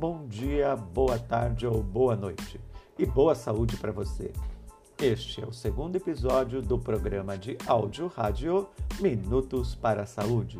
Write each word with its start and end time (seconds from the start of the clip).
Bom 0.00 0.26
dia, 0.26 0.74
boa 0.76 1.18
tarde 1.18 1.66
ou 1.66 1.82
boa 1.82 2.16
noite. 2.16 2.58
E 2.98 3.04
boa 3.04 3.34
saúde 3.34 3.76
para 3.76 3.92
você. 3.92 4.32
Este 4.98 5.44
é 5.44 5.46
o 5.46 5.52
segundo 5.52 5.96
episódio 5.96 6.62
do 6.62 6.78
programa 6.78 7.36
de 7.36 7.58
áudio 7.66 8.06
rádio 8.06 8.66
Minutos 8.98 9.74
para 9.74 10.04
a 10.04 10.06
Saúde. 10.06 10.58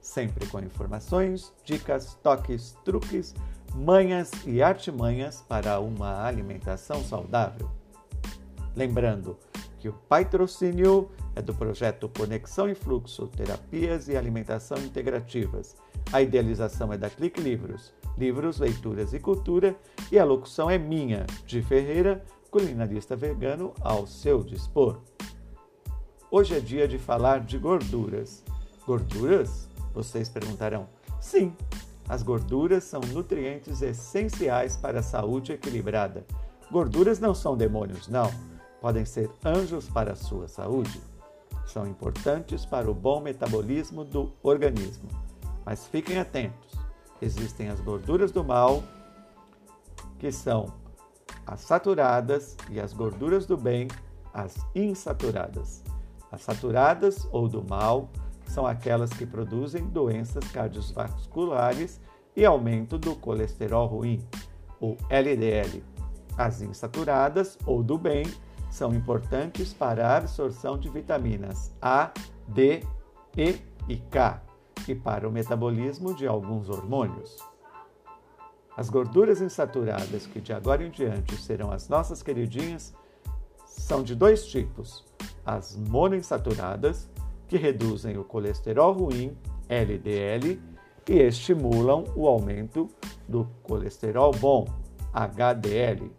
Sempre 0.00 0.44
com 0.46 0.58
informações, 0.58 1.52
dicas, 1.64 2.18
toques, 2.20 2.76
truques, 2.84 3.32
manhas 3.76 4.32
e 4.44 4.60
artimanhas 4.60 5.40
para 5.40 5.78
uma 5.78 6.26
alimentação 6.26 7.04
saudável. 7.04 7.70
Lembrando 8.74 9.38
que 9.78 9.88
o 9.88 9.92
patrocínio 9.92 11.08
é 11.36 11.40
do 11.40 11.54
projeto 11.54 12.08
Conexão 12.08 12.68
e 12.68 12.74
Fluxo, 12.74 13.28
Terapias 13.28 14.08
e 14.08 14.16
Alimentação 14.16 14.78
Integrativas. 14.78 15.76
A 16.12 16.20
idealização 16.20 16.92
é 16.92 16.98
da 16.98 17.08
Clique 17.08 17.40
Livros, 17.40 17.92
livros, 18.16 18.58
leituras 18.58 19.12
e 19.12 19.20
cultura, 19.20 19.76
e 20.10 20.18
a 20.18 20.24
locução 20.24 20.70
é 20.70 20.78
minha, 20.78 21.26
de 21.46 21.62
Ferreira, 21.62 22.24
culinarista 22.50 23.14
vegano 23.16 23.72
ao 23.80 24.06
seu 24.06 24.42
dispor. 24.42 25.00
Hoje 26.30 26.56
é 26.56 26.60
dia 26.60 26.86
de 26.86 26.98
falar 26.98 27.40
de 27.40 27.58
gorduras. 27.58 28.44
Gorduras? 28.86 29.68
Vocês 29.92 30.28
perguntarão. 30.28 30.88
Sim, 31.20 31.54
as 32.08 32.22
gorduras 32.22 32.84
são 32.84 33.00
nutrientes 33.12 33.82
essenciais 33.82 34.76
para 34.76 35.00
a 35.00 35.02
saúde 35.02 35.52
equilibrada. 35.52 36.24
Gorduras 36.70 37.18
não 37.18 37.34
são 37.34 37.56
demônios, 37.56 38.08
não 38.08 38.30
podem 38.80 39.04
ser 39.04 39.30
anjos 39.44 39.88
para 39.88 40.12
a 40.12 40.16
sua 40.16 40.48
saúde. 40.48 41.00
São 41.66 41.86
importantes 41.86 42.64
para 42.64 42.90
o 42.90 42.94
bom 42.94 43.20
metabolismo 43.20 44.04
do 44.04 44.32
organismo. 44.42 45.08
Mas 45.64 45.86
fiquem 45.86 46.18
atentos: 46.18 46.72
existem 47.20 47.68
as 47.68 47.80
gorduras 47.80 48.32
do 48.32 48.42
mal, 48.42 48.82
que 50.18 50.32
são 50.32 50.72
as 51.46 51.60
saturadas, 51.60 52.56
e 52.68 52.80
as 52.80 52.92
gorduras 52.92 53.46
do 53.46 53.56
bem, 53.56 53.88
as 54.32 54.56
insaturadas. 54.74 55.82
As 56.30 56.42
saturadas 56.42 57.26
ou 57.32 57.48
do 57.48 57.62
mal 57.62 58.08
são 58.46 58.66
aquelas 58.66 59.10
que 59.10 59.26
produzem 59.26 59.86
doenças 59.86 60.44
cardiovasculares 60.52 62.00
e 62.36 62.44
aumento 62.44 62.98
do 62.98 63.16
colesterol 63.16 63.86
ruim, 63.86 64.24
o 64.80 64.96
LDL. 65.08 65.82
As 66.36 66.62
insaturadas 66.62 67.58
ou 67.66 67.82
do 67.82 67.98
bem 67.98 68.24
são 68.70 68.94
importantes 68.94 69.74
para 69.74 70.08
a 70.08 70.16
absorção 70.16 70.78
de 70.78 70.88
vitaminas 70.88 71.72
A, 71.82 72.12
D, 72.46 72.82
E 73.36 73.60
e 73.88 73.96
K 73.96 74.49
e 74.88 74.94
para 74.94 75.28
o 75.28 75.32
metabolismo 75.32 76.14
de 76.14 76.26
alguns 76.26 76.68
hormônios. 76.68 77.38
As 78.76 78.88
gorduras 78.88 79.40
insaturadas, 79.40 80.26
que 80.26 80.40
de 80.40 80.52
agora 80.52 80.84
em 80.84 80.90
diante 80.90 81.36
serão 81.36 81.70
as 81.70 81.88
nossas 81.88 82.22
queridinhas, 82.22 82.94
são 83.66 84.02
de 84.02 84.14
dois 84.14 84.46
tipos: 84.46 85.04
as 85.44 85.76
monoinsaturadas, 85.76 87.08
que 87.48 87.56
reduzem 87.56 88.16
o 88.16 88.24
colesterol 88.24 88.92
ruim, 88.92 89.36
LDL, 89.68 90.60
e 91.08 91.14
estimulam 91.14 92.04
o 92.14 92.28
aumento 92.28 92.88
do 93.28 93.44
colesterol 93.62 94.32
bom, 94.32 94.64
HDL 95.12 96.10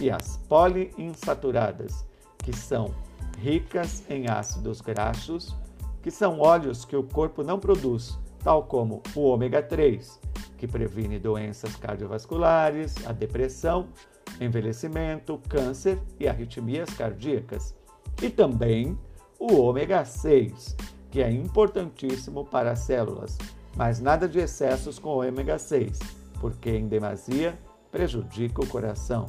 e 0.00 0.10
as 0.10 0.36
poliinsaturadas, 0.48 2.06
que 2.38 2.56
são 2.56 2.94
ricas 3.38 4.02
em 4.08 4.28
ácidos 4.28 4.80
graxos, 4.80 5.56
que 6.02 6.10
são 6.10 6.40
óleos 6.40 6.84
que 6.84 6.96
o 6.96 7.02
corpo 7.02 7.42
não 7.42 7.58
produz, 7.58 8.18
tal 8.42 8.64
como 8.64 9.02
o 9.14 9.20
ômega 9.22 9.62
3, 9.62 10.20
que 10.56 10.66
previne 10.66 11.18
doenças 11.18 11.74
cardiovasculares, 11.76 12.94
a 13.06 13.12
depressão, 13.12 13.88
envelhecimento, 14.40 15.40
câncer 15.48 16.00
e 16.18 16.28
arritmias 16.28 16.90
cardíacas, 16.90 17.74
e 18.22 18.28
também 18.28 18.98
o 19.38 19.54
ômega 19.54 20.04
6, 20.04 20.76
que 21.10 21.22
é 21.22 21.30
importantíssimo 21.30 22.44
para 22.44 22.72
as 22.72 22.80
células, 22.80 23.38
mas 23.76 24.00
nada 24.00 24.28
de 24.28 24.38
excessos 24.38 24.98
com 24.98 25.10
o 25.10 25.26
ômega 25.26 25.58
6, 25.58 25.98
porque 26.40 26.70
em 26.70 26.88
demasia 26.88 27.58
prejudica 27.90 28.62
o 28.62 28.66
coração. 28.66 29.26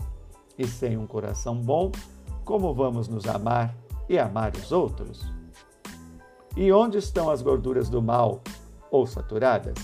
E 0.57 0.67
sem 0.67 0.97
um 0.97 1.07
coração 1.07 1.55
bom, 1.55 1.91
como 2.43 2.73
vamos 2.73 3.07
nos 3.07 3.27
amar 3.27 3.73
e 4.09 4.19
amar 4.19 4.51
os 4.55 4.71
outros? 4.71 5.38
E 6.55 6.71
onde 6.71 6.97
estão 6.97 7.29
as 7.29 7.41
gorduras 7.41 7.89
do 7.89 8.01
mal 8.01 8.41
ou 8.91 9.05
saturadas? 9.05 9.75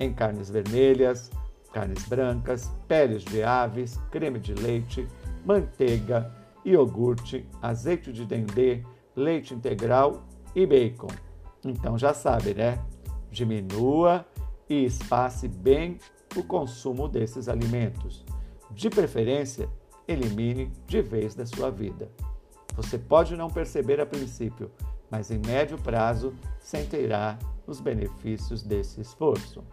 Em 0.00 0.12
carnes 0.12 0.48
vermelhas, 0.48 1.30
carnes 1.72 2.04
brancas, 2.06 2.70
peles 2.86 3.24
de 3.24 3.42
aves, 3.42 3.98
creme 4.10 4.38
de 4.38 4.54
leite, 4.54 5.06
manteiga, 5.44 6.32
iogurte, 6.64 7.46
azeite 7.60 8.12
de 8.12 8.24
dendê, 8.24 8.82
leite 9.14 9.54
integral 9.54 10.22
e 10.54 10.66
bacon. 10.66 11.08
Então 11.64 11.98
já 11.98 12.14
sabe, 12.14 12.54
né? 12.54 12.78
Diminua 13.30 14.24
e 14.68 14.84
espace 14.84 15.48
bem 15.48 15.98
o 16.36 16.42
consumo 16.42 17.08
desses 17.08 17.48
alimentos. 17.48 18.24
De 18.70 18.88
preferência, 18.88 19.68
elimine 20.06 20.72
de 20.86 21.02
vez 21.02 21.34
da 21.34 21.44
sua 21.44 21.70
vida. 21.70 22.10
Você 22.74 22.98
pode 22.98 23.36
não 23.36 23.50
perceber 23.50 24.00
a 24.00 24.06
princípio, 24.06 24.70
mas 25.10 25.30
em 25.30 25.38
médio 25.38 25.78
prazo 25.78 26.34
sentirá 26.60 27.38
os 27.66 27.80
benefícios 27.80 28.62
desse 28.62 29.00
esforço. 29.00 29.64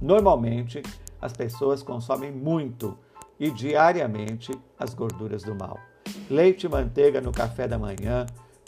Normalmente, 0.00 0.82
as 1.20 1.32
pessoas 1.32 1.82
consomem 1.82 2.30
muito 2.30 2.96
e 3.38 3.50
diariamente 3.50 4.52
as 4.78 4.94
gorduras 4.94 5.42
do 5.42 5.54
mal. 5.54 5.78
Leite 6.30 6.64
e 6.66 6.68
manteiga 6.68 7.20
no 7.20 7.32
café 7.32 7.68
da 7.68 7.78
manhã, 7.78 8.24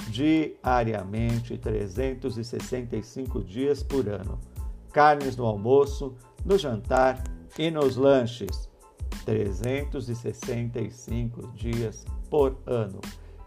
diariamente 0.08 1.58
365 1.58 3.42
dias 3.42 3.82
por 3.82 4.08
ano. 4.08 4.38
Carnes 4.92 5.36
no 5.36 5.44
almoço, 5.44 6.14
no 6.44 6.56
jantar 6.58 7.22
e 7.58 7.68
nos 7.70 7.96
lanches. 7.96 8.68
365 9.24 11.48
dias 11.48 12.06
por 12.30 12.56
ano. 12.66 13.00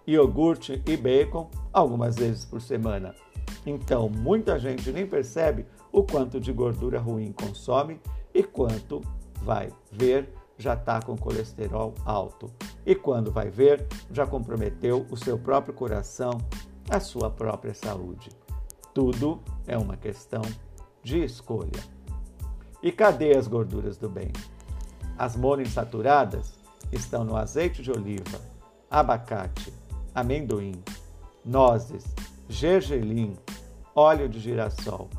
Iogurte 0.08 0.82
e 0.86 0.98
bacon 0.98 1.50
algumas 1.72 2.16
vezes 2.16 2.46
por 2.46 2.62
semana. 2.62 3.16
Então, 3.66 4.10
muita 4.10 4.58
gente 4.58 4.92
nem 4.92 5.06
percebe 5.06 5.66
o 5.92 6.04
quanto 6.04 6.40
de 6.40 6.52
gordura 6.52 7.00
ruim 7.00 7.32
consome 7.32 8.00
e 8.34 8.44
quanto 8.44 9.02
vai 9.44 9.70
ver 9.92 10.30
já 10.58 10.76
está 10.76 11.02
com 11.02 11.18
colesterol 11.18 11.94
alto. 12.06 12.52
E 12.86 12.96
quando 12.96 13.32
vai 13.32 13.50
ver, 13.50 13.86
já 14.12 14.26
comprometeu 14.26 15.06
o 15.10 15.18
seu 15.18 15.38
próprio 15.38 15.74
coração, 15.74 16.38
a 16.90 17.00
sua 17.00 17.30
própria 17.30 17.74
saúde. 17.74 18.30
Tudo 18.94 19.42
é 19.66 19.78
uma 19.78 19.98
questão 19.98 20.42
de 21.04 21.24
escolha. 21.24 21.82
E 22.82 22.92
cadê 22.92 23.36
as 23.36 23.48
gorduras 23.48 23.98
do 23.98 24.10
bem? 24.10 24.32
As 25.18 25.36
monoinsaturadas 25.36 26.54
estão 26.92 27.24
no 27.24 27.36
azeite 27.36 27.82
de 27.82 27.92
oliva, 27.92 28.40
abacate, 28.90 29.74
amendoim, 30.14 30.84
nozes, 31.46 32.06
gergelim, 32.50 33.38
óleo 33.96 34.28
de 34.28 34.40
girassol. 34.40 35.10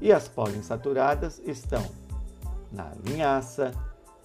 E 0.00 0.12
as 0.12 0.28
poliinsaturadas 0.28 1.40
estão 1.44 1.84
na 2.70 2.92
linhaça, 3.04 3.72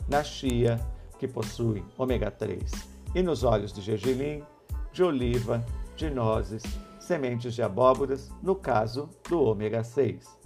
na 0.08 0.24
chia, 0.24 0.80
que 1.18 1.28
possui 1.28 1.84
ômega 1.98 2.30
3, 2.30 2.72
e 3.16 3.24
nos 3.24 3.44
óleos 3.44 3.72
de 3.72 3.82
gergelim, 3.82 4.44
de 4.92 5.04
oliva, 5.04 5.66
de 5.96 6.10
nozes, 6.10 6.64
sementes 7.00 7.54
de 7.54 7.62
abóboras, 7.62 8.32
no 8.42 8.56
caso 8.56 9.10
do 9.30 9.42
ômega 9.42 9.84
6. 9.84 10.38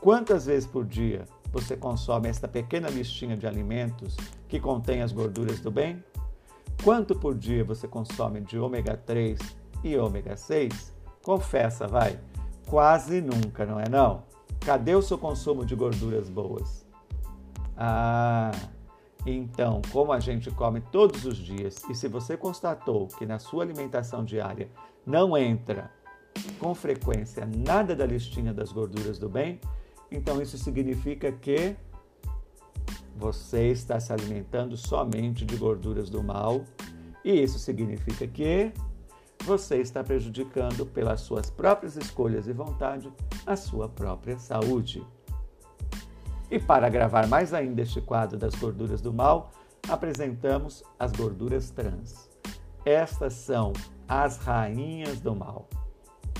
Quantas 0.00 0.46
vezes 0.46 0.68
por 0.68 0.84
dia 0.84 1.24
você 1.50 1.76
consome 1.76 2.28
esta 2.28 2.46
pequena 2.46 2.88
listinha 2.88 3.36
de 3.36 3.46
alimentos 3.46 4.16
que 4.48 4.60
contém 4.60 5.02
as 5.02 5.12
gorduras 5.12 5.60
do 5.60 5.70
bem? 5.70 6.02
Quanto 6.84 7.14
por 7.14 7.34
dia 7.34 7.64
você 7.64 7.88
consome 7.88 8.42
de 8.42 8.58
ômega 8.58 8.94
3 8.94 9.38
e 9.82 9.96
ômega 9.96 10.36
6? 10.36 10.94
Confessa, 11.22 11.88
vai. 11.88 12.20
Quase 12.66 13.22
nunca, 13.22 13.64
não 13.64 13.80
é 13.80 13.88
não? 13.88 14.24
Cadê 14.60 14.94
o 14.94 15.00
seu 15.00 15.16
consumo 15.16 15.64
de 15.64 15.74
gorduras 15.74 16.28
boas? 16.28 16.86
Ah, 17.74 18.50
então, 19.24 19.80
como 19.90 20.12
a 20.12 20.20
gente 20.20 20.50
come 20.50 20.82
todos 20.92 21.24
os 21.24 21.38
dias 21.38 21.82
e 21.88 21.94
se 21.94 22.06
você 22.06 22.36
constatou 22.36 23.08
que 23.08 23.24
na 23.24 23.38
sua 23.38 23.64
alimentação 23.64 24.22
diária 24.22 24.68
não 25.06 25.38
entra 25.38 25.90
com 26.58 26.74
frequência 26.74 27.48
nada 27.66 27.96
da 27.96 28.04
listinha 28.04 28.52
das 28.52 28.70
gorduras 28.70 29.18
do 29.18 29.30
bem, 29.30 29.58
então 30.10 30.38
isso 30.38 30.58
significa 30.58 31.32
que 31.32 31.76
você 33.16 33.68
está 33.68 33.98
se 34.00 34.12
alimentando 34.12 34.76
somente 34.76 35.44
de 35.44 35.56
gorduras 35.56 36.10
do 36.10 36.22
mal, 36.22 36.62
e 37.24 37.42
isso 37.42 37.58
significa 37.58 38.26
que 38.26 38.72
você 39.44 39.76
está 39.76 40.02
prejudicando 40.02 40.86
pelas 40.86 41.20
suas 41.20 41.50
próprias 41.50 41.96
escolhas 41.96 42.48
e 42.48 42.52
vontade 42.52 43.12
a 43.46 43.56
sua 43.56 43.88
própria 43.88 44.38
saúde. 44.38 45.06
E 46.50 46.58
para 46.58 46.88
gravar 46.88 47.26
mais 47.26 47.52
ainda 47.52 47.82
este 47.82 48.00
quadro 48.00 48.38
das 48.38 48.54
gorduras 48.54 49.00
do 49.00 49.12
mal, 49.12 49.50
apresentamos 49.88 50.82
as 50.98 51.12
gorduras 51.12 51.70
trans. 51.70 52.28
Estas 52.84 53.34
são 53.34 53.72
as 54.08 54.38
rainhas 54.38 55.20
do 55.20 55.34
mal 55.34 55.68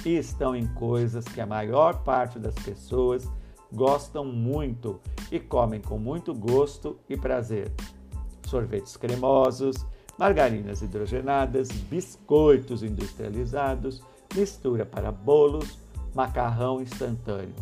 e 0.05 0.17
estão 0.17 0.55
em 0.55 0.67
coisas 0.75 1.25
que 1.25 1.41
a 1.41 1.47
maior 1.47 2.03
parte 2.05 2.39
das 2.39 2.55
pessoas 2.55 3.29
gostam 3.73 4.25
muito 4.25 5.01
e 5.31 5.41
comem 5.41 5.81
com 5.81 5.99
muito 5.99 6.35
gosto 6.35 6.99
e 7.09 7.17
prazer. 7.17 7.73
Sorvetes 8.47 8.97
cremosos, 8.97 9.85
margarinas 10.19 10.83
hidrogenadas, 10.83 11.69
biscoitos 11.71 12.83
industrializados, 12.83 14.03
mistura 14.35 14.85
para 14.85 15.11
bolos, 15.11 15.79
macarrão 16.15 16.81
instantâneo. 16.81 17.55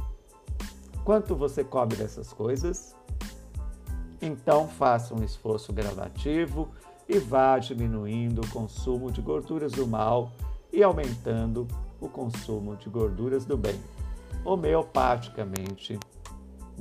Quanto 1.04 1.34
você 1.34 1.64
come 1.64 1.94
dessas 1.96 2.32
coisas? 2.32 2.94
Então 4.20 4.68
faça 4.68 5.14
um 5.14 5.24
esforço 5.24 5.72
gradativo 5.72 6.68
e 7.08 7.18
vá 7.18 7.58
diminuindo 7.58 8.40
o 8.40 8.48
consumo 8.50 9.10
de 9.10 9.20
gorduras 9.20 9.72
do 9.72 9.86
mal 9.86 10.30
e 10.72 10.82
aumentando 10.82 11.66
o 12.00 12.08
consumo 12.08 12.76
de 12.76 12.88
gorduras 12.88 13.44
do 13.44 13.56
bem, 13.56 13.78
homeopaticamente, 14.44 15.98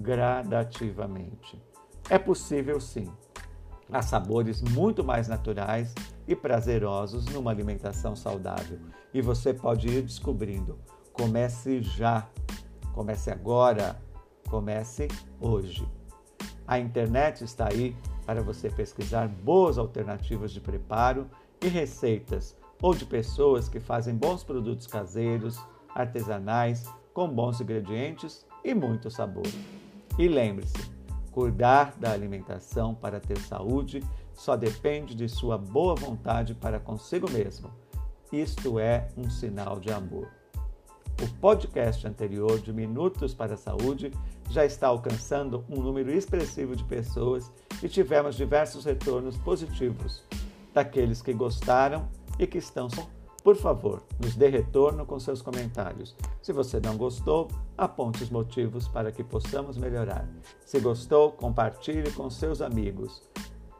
gradativamente. 0.02 1.62
É 2.10 2.18
possível 2.18 2.80
sim. 2.80 3.12
Há 3.92 4.02
sabores 4.02 4.62
muito 4.62 5.04
mais 5.04 5.28
naturais 5.28 5.94
e 6.28 6.36
prazerosos 6.36 7.26
numa 7.26 7.52
alimentação 7.52 8.16
saudável 8.16 8.80
e 9.14 9.22
você 9.22 9.54
pode 9.54 9.88
ir 9.88 10.02
descobrindo. 10.02 10.80
Comece 11.12 11.82
já, 11.82 12.28
comece 12.94 13.30
agora, 13.30 14.02
comece 14.50 15.08
hoje. 15.40 15.88
A 16.66 16.80
internet 16.80 17.44
está 17.44 17.68
aí 17.68 17.96
para 18.26 18.42
você 18.42 18.70
pesquisar 18.70 19.28
boas 19.28 19.78
alternativas 19.78 20.52
de 20.52 20.62
preparo 20.62 21.30
e 21.62 21.68
receitas 21.68 22.56
ou 22.82 22.96
de 22.96 23.06
pessoas 23.06 23.68
que 23.68 23.80
fazem 23.80 24.16
bons 24.16 24.44
produtos 24.44 24.88
caseiros, 24.88 25.60
artesanais, 25.94 26.86
com 27.14 27.28
bons 27.28 27.60
ingredientes 27.60 28.46
e 28.64 28.74
muito 28.74 29.12
sabor. 29.12 29.48
E 30.22 30.28
lembre-se, 30.28 30.78
cuidar 31.32 31.96
da 31.98 32.12
alimentação 32.12 32.94
para 32.94 33.20
ter 33.20 33.40
saúde 33.40 34.04
só 34.36 34.56
depende 34.56 35.16
de 35.16 35.28
sua 35.28 35.58
boa 35.58 35.96
vontade 35.96 36.54
para 36.54 36.80
consigo 36.80 37.28
mesmo. 37.32 37.72
Isto 38.32 38.78
é 38.78 39.08
um 39.18 39.32
sinal 39.32 39.80
de 39.80 39.92
amor. 39.92 40.28
O 41.24 41.28
podcast 41.40 42.08
anterior 42.08 42.60
de 42.60 42.72
Minutos 42.72 43.34
para 43.34 43.56
a 43.56 43.58
Saúde 43.58 44.12
já 44.48 44.64
está 44.64 44.90
alcançando 44.90 45.66
um 45.68 45.82
número 45.82 46.12
expressivo 46.12 46.76
de 46.76 46.84
pessoas 46.84 47.52
e 47.82 47.90
tivemos 47.90 48.36
diversos 48.36 48.86
retornos 48.86 49.40
positivos 49.40 50.24
daqueles 50.72 51.20
que 51.20 51.34
gostaram 51.34 52.08
e 52.38 52.46
que 52.46 52.60
estão. 52.60 52.90
Por 53.44 53.56
favor, 53.56 54.04
nos 54.20 54.36
dê 54.36 54.50
retorno 54.50 55.06
com 55.06 55.20
seus 55.20 55.42
comentários. 55.42 56.16
Se 56.42 56.54
você 56.54 56.80
não 56.80 56.96
gostou, 56.96 57.48
aponte 57.76 58.24
os 58.24 58.30
motivos 58.30 58.88
para 58.88 59.12
que 59.12 59.24
possamos 59.24 59.78
melhorar. 59.78 60.28
Se 60.64 60.80
gostou, 60.80 61.32
compartilhe 61.32 62.12
com 62.12 62.30
seus 62.30 62.62
amigos. 62.62 63.24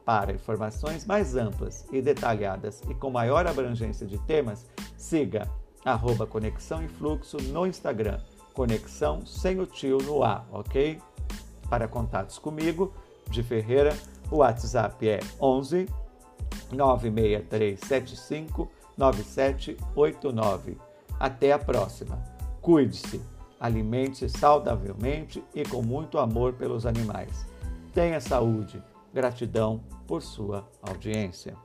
Para 0.04 0.34
informações 0.34 1.06
mais 1.06 1.36
amplas 1.36 1.86
e 1.92 2.02
detalhadas 2.02 2.82
e 2.90 2.96
com 2.96 3.12
maior 3.12 3.46
abrangência 3.46 4.08
de 4.08 4.18
temas, 4.20 4.68
siga 4.98 5.48
arroba 5.86 6.26
Conexão 6.26 6.84
e 6.84 6.88
Fluxo 6.88 7.38
no 7.38 7.68
Instagram. 7.68 8.20
Conexão 8.54 9.24
sem 9.26 9.60
o 9.60 9.68
tio 9.68 10.00
no 10.00 10.24
A, 10.24 10.44
ok? 10.52 11.00
Para 11.70 11.88
contatos 11.88 12.40
comigo, 12.40 12.92
de 13.30 13.44
Ferreira, 13.44 13.96
o 14.30 14.38
WhatsApp 14.38 15.08
é 15.08 15.20
11 15.40 15.88
96375 16.72 18.81
9789. 18.98 20.78
Até 21.20 21.52
a 21.52 21.60
próxima. 21.60 22.22
Cuide-se, 22.62 23.22
alimente-se 23.60 24.30
saudavelmente 24.30 25.44
e 25.54 25.64
com 25.64 25.82
muito 25.82 26.18
amor 26.18 26.54
pelos 26.54 26.86
animais. 26.86 27.46
Tenha 27.94 28.20
saúde. 28.20 28.82
Gratidão 29.14 29.82
por 30.08 30.22
sua 30.22 30.68
audiência. 30.82 31.56